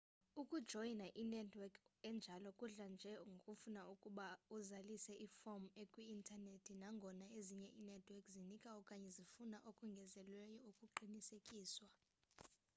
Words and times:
ukujoyina 0.41 1.07
inetwork 1.21 1.75
enjalo 2.09 2.49
kudla 2.59 2.85
nje 2.93 3.11
ngokufuna 3.25 3.81
ukuba 3.93 4.27
uzalise 4.57 5.13
iform 5.27 5.63
ekwiinternethi 5.81 6.73
nangona 6.81 7.25
ezinye 7.37 7.69
inetwork 7.79 8.25
zinika 8.33 8.69
okanye 8.79 9.09
zifuna 9.17 9.57
okongezelelweyo 9.69 10.57
ukuqisekiswa 10.69 11.89